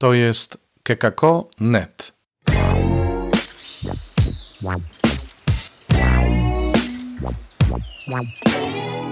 [0.00, 2.12] To jest kekako.net.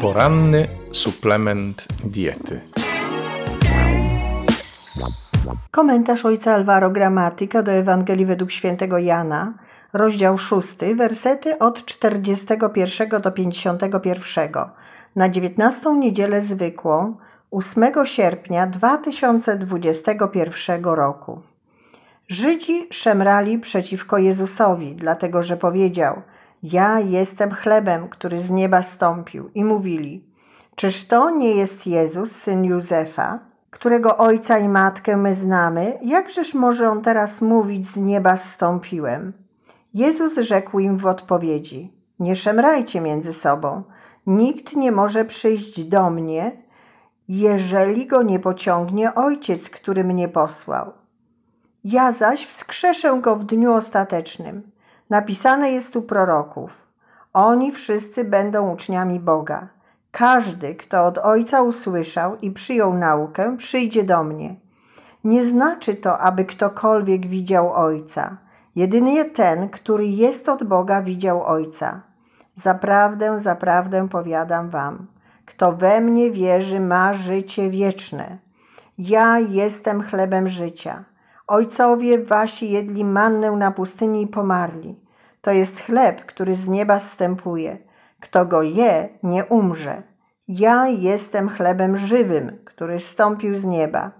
[0.00, 2.60] Poranny suplement diety.
[5.70, 9.54] Komentarz ojca Alvaro Gramatyka do Ewangelii według świętego Jana,
[9.92, 14.50] rozdział 6, wersety od 41 do 51.
[15.16, 17.16] Na 19 niedzielę zwykłą,
[17.50, 21.40] 8 sierpnia 2021 roku.
[22.28, 26.22] Żydzi szemrali przeciwko Jezusowi, dlatego że powiedział:
[26.62, 29.50] Ja jestem chlebem, który z nieba stąpił.
[29.54, 30.24] I mówili:
[30.74, 33.38] Czyż to nie jest Jezus, syn Józefa,
[33.70, 35.98] którego ojca i matkę my znamy?
[36.02, 39.32] Jakżeż może on teraz mówić: Z nieba stąpiłem?
[39.94, 43.82] Jezus rzekł im w odpowiedzi: Nie szemrajcie między sobą.
[44.26, 46.67] Nikt nie może przyjść do mnie,
[47.28, 50.92] jeżeli go nie pociągnie ojciec, który mnie posłał.
[51.84, 54.70] Ja zaś wskrzeszę go w dniu ostatecznym.
[55.10, 56.86] Napisane jest u proroków.
[57.32, 59.68] Oni wszyscy będą uczniami Boga.
[60.10, 64.56] Każdy, kto od Ojca usłyszał i przyjął naukę, przyjdzie do mnie.
[65.24, 68.36] Nie znaczy to, aby ktokolwiek widział Ojca.
[68.76, 72.00] Jedynie ten, który jest od Boga, widział Ojca.
[72.54, 75.06] Zaprawdę, zaprawdę powiadam wam,
[75.48, 78.38] kto we mnie wierzy, ma życie wieczne.
[78.98, 81.04] Ja jestem chlebem życia.
[81.46, 85.00] Ojcowie wasi jedli mannę na pustyni i pomarli.
[85.40, 87.78] To jest chleb, który z nieba zstępuje.
[88.20, 90.02] Kto go je, nie umrze.
[90.48, 94.10] Ja jestem chlebem żywym, który stąpił z nieba.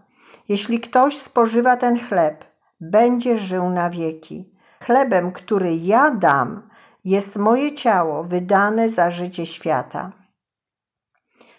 [0.49, 2.45] Jeśli ktoś spożywa ten chleb,
[2.81, 4.55] będzie żył na wieki.
[4.85, 6.63] Chlebem, który ja dam,
[7.05, 10.13] jest moje ciało wydane za życie świata.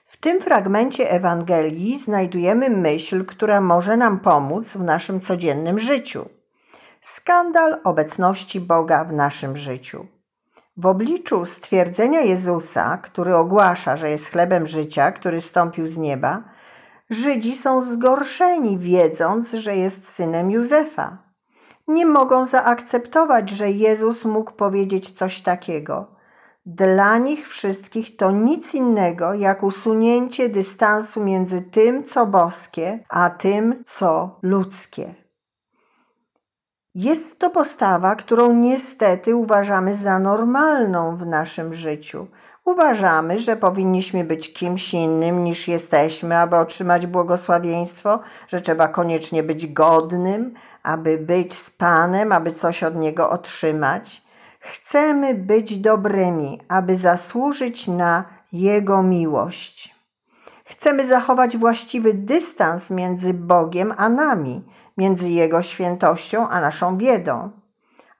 [0.09, 6.29] W tym fragmencie Ewangelii znajdujemy myśl, która może nam pomóc w naszym codziennym życiu.
[7.01, 10.07] Skandal obecności Boga w naszym życiu.
[10.77, 16.43] W obliczu stwierdzenia Jezusa, który ogłasza, że jest chlebem życia, który stąpił z nieba,
[17.09, 21.17] Żydzi są zgorszeni, wiedząc, że jest synem Józefa.
[21.87, 26.18] Nie mogą zaakceptować, że Jezus mógł powiedzieć coś takiego.
[26.75, 33.83] Dla nich wszystkich to nic innego jak usunięcie dystansu między tym, co boskie, a tym,
[33.85, 35.15] co ludzkie.
[36.95, 42.27] Jest to postawa, którą niestety uważamy za normalną w naszym życiu.
[42.65, 49.73] Uważamy, że powinniśmy być kimś innym niż jesteśmy, aby otrzymać błogosławieństwo, że trzeba koniecznie być
[49.73, 50.53] godnym,
[50.83, 54.28] aby być z Panem, aby coś od Niego otrzymać.
[54.71, 59.95] Chcemy być dobrymi, aby zasłużyć na Jego miłość.
[60.65, 64.63] Chcemy zachować właściwy dystans między Bogiem a nami,
[64.97, 67.49] między Jego świętością a naszą biedą.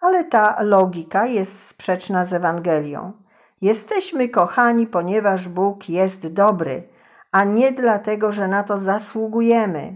[0.01, 3.11] Ale ta logika jest sprzeczna z Ewangelią.
[3.61, 6.83] Jesteśmy kochani, ponieważ Bóg jest dobry,
[7.31, 9.95] a nie dlatego, że na to zasługujemy.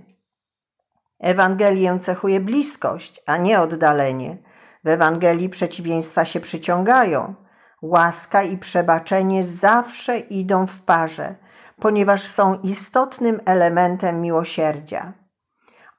[1.19, 4.37] Ewangelię cechuje bliskość, a nie oddalenie.
[4.83, 7.33] W Ewangelii przeciwieństwa się przyciągają.
[7.81, 11.35] Łaska i przebaczenie zawsze idą w parze,
[11.79, 15.13] ponieważ są istotnym elementem miłosierdzia.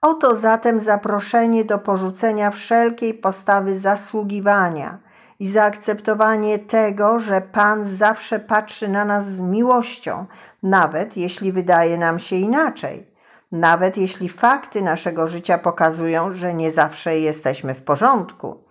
[0.01, 4.99] Oto zatem zaproszenie do porzucenia wszelkiej postawy zasługiwania
[5.41, 10.27] i zaakceptowanie tego, że Pan zawsze patrzy na nas z miłością,
[10.63, 13.11] nawet jeśli wydaje nam się inaczej,
[13.53, 18.64] nawet jeśli fakty naszego życia pokazują, że nie zawsze jesteśmy w porządku.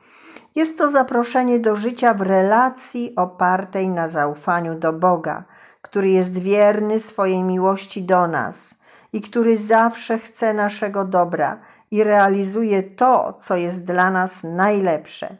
[0.55, 5.43] Jest to zaproszenie do życia w relacji opartej na zaufaniu do Boga,
[5.81, 8.75] który jest wierny swojej miłości do nas
[9.13, 11.59] i który zawsze chce naszego dobra
[11.91, 15.37] i realizuje to, co jest dla nas najlepsze.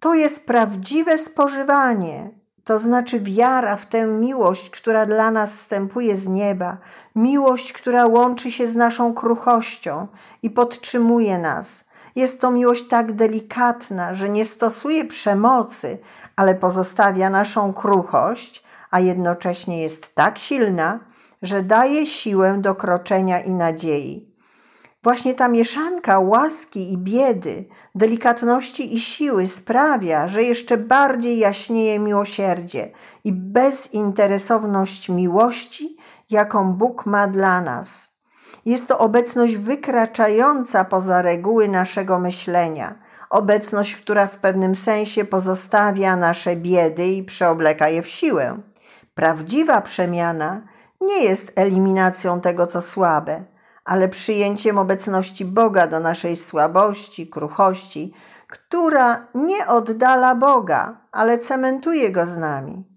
[0.00, 2.30] To jest prawdziwe spożywanie,
[2.64, 6.78] to znaczy wiara w tę miłość, która dla nas wstępuje z nieba,
[7.16, 10.06] miłość, która łączy się z naszą kruchością
[10.42, 11.89] i podtrzymuje nas.
[12.16, 15.98] Jest to miłość tak delikatna, że nie stosuje przemocy,
[16.36, 21.00] ale pozostawia naszą kruchość, a jednocześnie jest tak silna,
[21.42, 24.30] że daje siłę do kroczenia i nadziei.
[25.02, 27.64] Właśnie ta mieszanka łaski i biedy,
[27.94, 32.92] delikatności i siły sprawia, że jeszcze bardziej jaśnieje miłosierdzie
[33.24, 35.96] i bezinteresowność miłości,
[36.30, 38.09] jaką Bóg ma dla nas.
[38.64, 42.94] Jest to obecność wykraczająca poza reguły naszego myślenia,
[43.30, 48.58] obecność, która w pewnym sensie pozostawia nasze biedy i przeobleka je w siłę.
[49.14, 50.62] Prawdziwa przemiana
[51.00, 53.44] nie jest eliminacją tego, co słabe,
[53.84, 58.14] ale przyjęciem obecności Boga do naszej słabości, kruchości,
[58.48, 62.89] która nie oddala Boga, ale cementuje go z nami.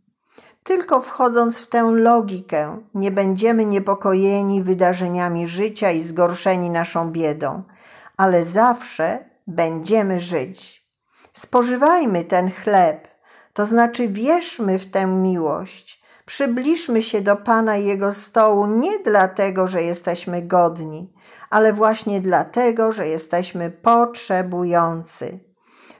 [0.64, 7.64] Tylko wchodząc w tę logikę, nie będziemy niepokojeni wydarzeniami życia i zgorszeni naszą biedą,
[8.18, 10.88] ale zawsze będziemy żyć.
[11.34, 13.08] Spożywajmy ten chleb,
[13.54, 16.04] to znaczy wierzmy w tę miłość.
[16.26, 21.14] Przybliżmy się do Pana i Jego stołu nie dlatego, że jesteśmy godni,
[21.50, 25.40] ale właśnie dlatego, że jesteśmy potrzebujący.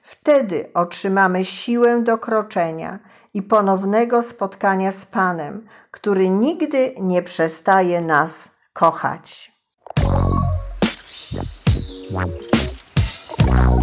[0.02, 3.00] Wtedy otrzymamy siłę do kroczenia
[3.34, 9.54] i ponownego spotkania z Panem, który nigdy nie przestaje nas kochać.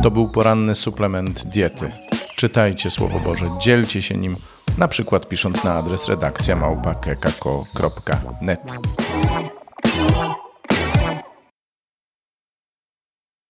[0.02, 1.92] To był poranny suplement diety.
[2.36, 4.36] Czytajcie Słowo Boże, dzielcie się nim,
[4.78, 8.60] na przykład pisząc na adres redakcja małpa.kekako.net.